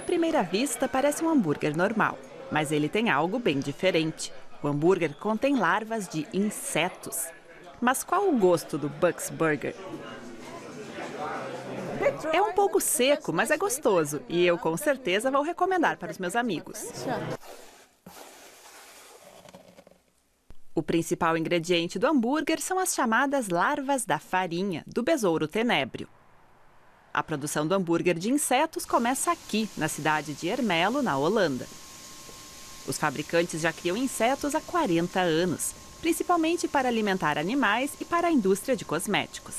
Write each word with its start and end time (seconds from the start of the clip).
À 0.00 0.02
primeira 0.02 0.42
vista, 0.42 0.88
parece 0.88 1.22
um 1.22 1.28
hambúrguer 1.28 1.76
normal, 1.76 2.18
mas 2.50 2.72
ele 2.72 2.88
tem 2.88 3.10
algo 3.10 3.38
bem 3.38 3.60
diferente. 3.60 4.32
O 4.62 4.66
hambúrguer 4.66 5.14
contém 5.14 5.58
larvas 5.58 6.08
de 6.08 6.26
insetos. 6.32 7.26
Mas 7.82 8.02
qual 8.02 8.26
o 8.26 8.38
gosto 8.38 8.78
do 8.78 8.88
Bucks 8.88 9.28
Burger? 9.28 9.76
É 12.32 12.40
um 12.40 12.54
pouco 12.54 12.80
seco, 12.80 13.30
mas 13.30 13.50
é 13.50 13.58
gostoso 13.58 14.22
e 14.26 14.42
eu 14.46 14.56
com 14.56 14.74
certeza 14.74 15.30
vou 15.30 15.42
recomendar 15.42 15.98
para 15.98 16.10
os 16.10 16.16
meus 16.16 16.34
amigos. 16.34 16.82
O 20.74 20.82
principal 20.82 21.36
ingrediente 21.36 21.98
do 21.98 22.06
hambúrguer 22.06 22.58
são 22.58 22.78
as 22.78 22.94
chamadas 22.94 23.50
larvas 23.50 24.06
da 24.06 24.18
farinha, 24.18 24.82
do 24.86 25.02
besouro 25.02 25.46
tenébrio. 25.46 26.08
A 27.12 27.24
produção 27.24 27.66
do 27.66 27.74
hambúrguer 27.74 28.16
de 28.16 28.30
insetos 28.30 28.84
começa 28.84 29.32
aqui, 29.32 29.68
na 29.76 29.88
cidade 29.88 30.32
de 30.32 30.46
Ermelo, 30.46 31.02
na 31.02 31.18
Holanda. 31.18 31.66
Os 32.86 32.96
fabricantes 32.96 33.60
já 33.60 33.72
criam 33.72 33.96
insetos 33.96 34.54
há 34.54 34.60
40 34.60 35.18
anos, 35.20 35.74
principalmente 36.00 36.68
para 36.68 36.88
alimentar 36.88 37.36
animais 37.36 37.90
e 38.00 38.04
para 38.04 38.28
a 38.28 38.32
indústria 38.32 38.76
de 38.76 38.84
cosméticos. 38.84 39.54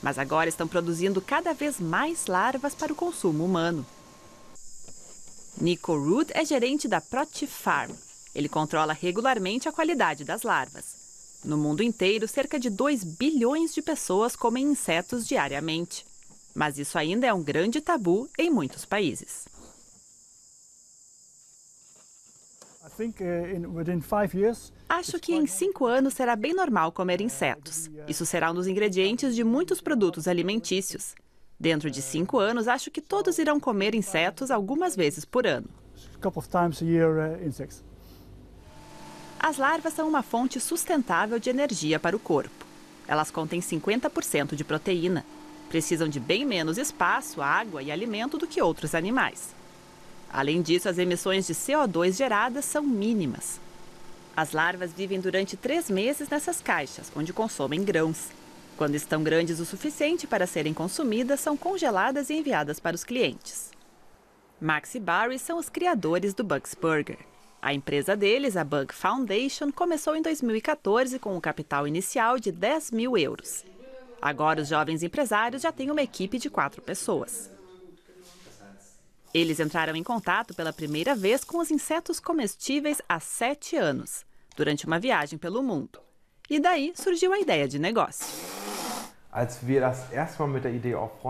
Mas 0.00 0.16
agora 0.16 0.48
estão 0.48 0.68
produzindo 0.68 1.20
cada 1.20 1.52
vez 1.52 1.80
mais 1.80 2.26
larvas 2.26 2.74
para 2.74 2.92
o 2.92 2.96
consumo 2.96 3.44
humano. 3.44 3.84
Nico 5.60 5.96
Rood 5.96 6.30
é 6.34 6.44
gerente 6.44 6.86
da 6.86 7.00
Proti 7.00 7.46
Farm. 7.46 7.92
Ele 8.32 8.48
controla 8.48 8.92
regularmente 8.92 9.68
a 9.68 9.72
qualidade 9.72 10.22
das 10.22 10.42
larvas. 10.42 10.94
No 11.44 11.56
mundo 11.56 11.82
inteiro, 11.82 12.28
cerca 12.28 12.60
de 12.60 12.70
2 12.70 13.02
bilhões 13.02 13.74
de 13.74 13.82
pessoas 13.82 14.36
comem 14.36 14.66
insetos 14.66 15.26
diariamente. 15.26 16.04
Mas 16.56 16.78
isso 16.78 16.96
ainda 16.96 17.26
é 17.26 17.34
um 17.34 17.42
grande 17.42 17.82
tabu 17.82 18.30
em 18.38 18.48
muitos 18.48 18.86
países. 18.86 19.46
Acho 24.88 25.20
que 25.20 25.34
em 25.34 25.46
cinco 25.46 25.84
anos 25.84 26.14
será 26.14 26.34
bem 26.34 26.54
normal 26.54 26.92
comer 26.92 27.20
insetos. 27.20 27.90
Isso 28.08 28.24
será 28.24 28.50
um 28.50 28.54
dos 28.54 28.66
ingredientes 28.66 29.34
de 29.34 29.44
muitos 29.44 29.82
produtos 29.82 30.26
alimentícios. 30.26 31.14
Dentro 31.60 31.90
de 31.90 32.00
cinco 32.00 32.38
anos, 32.38 32.68
acho 32.68 32.90
que 32.90 33.02
todos 33.02 33.36
irão 33.36 33.60
comer 33.60 33.94
insetos 33.94 34.50
algumas 34.50 34.96
vezes 34.96 35.26
por 35.26 35.46
ano. 35.46 35.68
As 39.38 39.58
larvas 39.58 39.92
são 39.92 40.08
uma 40.08 40.22
fonte 40.22 40.58
sustentável 40.58 41.38
de 41.38 41.50
energia 41.50 42.00
para 42.00 42.16
o 42.16 42.20
corpo. 42.20 42.64
Elas 43.06 43.30
contêm 43.30 43.60
50% 43.60 44.54
de 44.54 44.64
proteína. 44.64 45.22
Precisam 45.68 46.08
de 46.08 46.20
bem 46.20 46.44
menos 46.44 46.78
espaço, 46.78 47.42
água 47.42 47.82
e 47.82 47.90
alimento 47.90 48.38
do 48.38 48.46
que 48.46 48.62
outros 48.62 48.94
animais. 48.94 49.54
Além 50.32 50.62
disso, 50.62 50.88
as 50.88 50.98
emissões 50.98 51.46
de 51.46 51.54
CO2 51.54 52.16
geradas 52.16 52.64
são 52.64 52.82
mínimas. 52.82 53.60
As 54.36 54.52
larvas 54.52 54.92
vivem 54.92 55.20
durante 55.20 55.56
três 55.56 55.88
meses 55.88 56.28
nessas 56.28 56.60
caixas, 56.60 57.10
onde 57.16 57.32
consomem 57.32 57.82
grãos. 57.82 58.28
Quando 58.76 58.94
estão 58.94 59.22
grandes 59.22 59.58
o 59.60 59.64
suficiente 59.64 60.26
para 60.26 60.46
serem 60.46 60.74
consumidas, 60.74 61.40
são 61.40 61.56
congeladas 61.56 62.28
e 62.28 62.34
enviadas 62.34 62.78
para 62.78 62.94
os 62.94 63.04
clientes. 63.04 63.70
Max 64.60 64.94
e 64.94 65.00
Barry 65.00 65.38
são 65.38 65.58
os 65.58 65.68
criadores 65.68 66.34
do 66.34 66.44
Bugs 66.44 66.74
Burger. 66.74 67.18
A 67.60 67.72
empresa 67.72 68.14
deles, 68.14 68.56
a 68.56 68.62
Bug 68.62 68.94
Foundation, 68.94 69.72
começou 69.72 70.14
em 70.14 70.22
2014 70.22 71.18
com 71.18 71.34
um 71.34 71.40
capital 71.40 71.88
inicial 71.88 72.38
de 72.38 72.52
10 72.52 72.90
mil 72.90 73.16
euros. 73.16 73.64
Agora, 74.20 74.62
os 74.62 74.68
jovens 74.68 75.02
empresários 75.02 75.62
já 75.62 75.70
têm 75.70 75.90
uma 75.90 76.02
equipe 76.02 76.38
de 76.38 76.50
quatro 76.50 76.82
pessoas. 76.82 77.50
Eles 79.32 79.60
entraram 79.60 79.94
em 79.94 80.02
contato 80.02 80.54
pela 80.54 80.72
primeira 80.72 81.14
vez 81.14 81.44
com 81.44 81.58
os 81.58 81.70
insetos 81.70 82.18
comestíveis 82.18 83.02
há 83.08 83.20
sete 83.20 83.76
anos, 83.76 84.24
durante 84.56 84.86
uma 84.86 84.98
viagem 84.98 85.38
pelo 85.38 85.62
mundo. 85.62 86.00
E 86.48 86.58
daí 86.58 86.92
surgiu 86.94 87.32
a 87.32 87.38
ideia 87.38 87.68
de 87.68 87.78
negócio. 87.78 88.26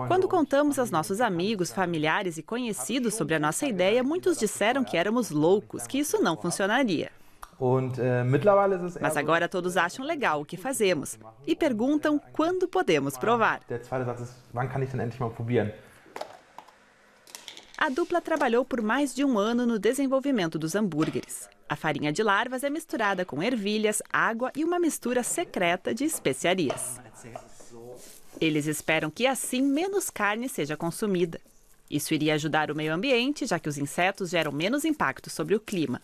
Quando 0.07 0.29
contamos 0.29 0.79
aos 0.79 0.89
nossos 0.89 1.19
amigos, 1.19 1.73
familiares 1.73 2.37
e 2.37 2.43
conhecidos 2.43 3.15
sobre 3.15 3.35
a 3.35 3.39
nossa 3.39 3.67
ideia, 3.67 4.01
muitos 4.01 4.37
disseram 4.37 4.85
que 4.85 4.95
éramos 4.95 5.29
loucos, 5.29 5.85
que 5.85 5.99
isso 5.99 6.21
não 6.21 6.37
funcionaria. 6.37 7.11
Äh, 7.59 8.23
Mas 9.01 9.17
agora 9.17 9.49
todos 9.49 9.77
acham 9.77 10.05
legal 10.05 10.41
o 10.41 10.45
que 10.45 10.55
fazemos 10.55 11.17
e 11.45 11.55
perguntam 11.55 12.19
quando 12.31 12.67
podemos 12.67 13.17
provar. 13.17 13.61
A 17.79 17.89
dupla 17.89 18.21
trabalhou 18.21 18.63
por 18.63 18.81
mais 18.81 19.13
de 19.13 19.23
um 19.23 19.37
ano 19.37 19.65
no 19.65 19.79
desenvolvimento 19.79 20.57
dos 20.59 20.75
hambúrgueres. 20.75 21.49
A 21.69 21.75
farinha 21.75 22.11
de 22.13 22.23
larvas 22.23 22.63
é 22.63 22.69
misturada 22.69 23.25
com 23.25 23.41
ervilhas, 23.43 24.01
água 24.11 24.51
e 24.55 24.63
uma 24.63 24.79
mistura 24.79 25.21
secreta 25.21 25.93
de 25.93 26.03
especiarias. 26.03 26.99
Eles 28.39 28.67
esperam 28.67 29.09
que 29.09 29.25
assim 29.25 29.61
menos 29.61 30.09
carne 30.09 30.47
seja 30.47 30.77
consumida. 30.77 31.39
Isso 31.89 32.13
iria 32.13 32.33
ajudar 32.33 32.69
o 32.69 32.75
meio 32.75 32.93
ambiente, 32.93 33.45
já 33.45 33.57
que 33.59 33.69
os 33.69 33.77
insetos 33.77 34.29
geram 34.29 34.51
menos 34.51 34.85
impacto 34.85 35.29
sobre 35.29 35.55
o 35.55 35.59
clima. 35.59 36.01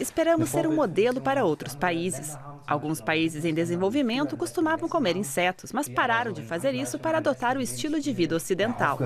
Esperamos 0.00 0.48
ser 0.48 0.66
um 0.66 0.74
modelo 0.74 1.20
para 1.20 1.44
outros 1.44 1.74
países. 1.74 2.36
Alguns 2.66 3.00
países 3.00 3.44
em 3.44 3.54
desenvolvimento 3.54 4.36
costumavam 4.36 4.88
comer 4.88 5.16
insetos, 5.16 5.72
mas 5.72 5.88
pararam 5.88 6.32
de 6.32 6.42
fazer 6.42 6.74
isso 6.74 6.98
para 6.98 7.18
adotar 7.18 7.56
o 7.56 7.60
estilo 7.60 8.00
de 8.00 8.12
vida 8.12 8.34
ocidental. 8.34 8.98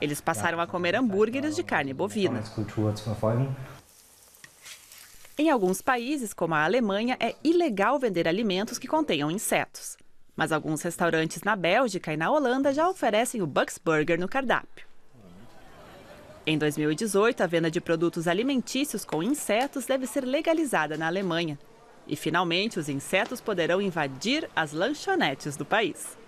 Eles 0.00 0.20
passaram 0.20 0.60
a 0.60 0.66
comer 0.66 0.94
hambúrgueres 0.94 1.56
de 1.56 1.62
carne 1.62 1.94
bovina. 1.94 2.42
Em 5.36 5.50
alguns 5.50 5.82
países, 5.82 6.32
como 6.32 6.54
a 6.54 6.62
Alemanha, 6.64 7.16
é 7.18 7.34
ilegal 7.42 7.98
vender 7.98 8.28
alimentos 8.28 8.78
que 8.78 8.86
contenham 8.86 9.30
insetos. 9.30 9.96
Mas 10.36 10.52
alguns 10.52 10.82
restaurantes 10.82 11.42
na 11.42 11.56
Bélgica 11.56 12.12
e 12.12 12.16
na 12.16 12.30
Holanda 12.30 12.72
já 12.72 12.88
oferecem 12.88 13.42
o 13.42 13.46
Bucks 13.46 13.78
Burger 13.82 14.18
no 14.20 14.28
cardápio. 14.28 14.93
Em 16.46 16.58
2018, 16.58 17.42
a 17.42 17.46
venda 17.46 17.70
de 17.70 17.80
produtos 17.80 18.28
alimentícios 18.28 19.02
com 19.02 19.22
insetos 19.22 19.86
deve 19.86 20.06
ser 20.06 20.26
legalizada 20.26 20.94
na 20.94 21.06
Alemanha. 21.06 21.58
E 22.06 22.16
finalmente, 22.16 22.78
os 22.78 22.86
insetos 22.86 23.40
poderão 23.40 23.80
invadir 23.80 24.50
as 24.54 24.72
lanchonetes 24.74 25.56
do 25.56 25.64
país. 25.64 26.18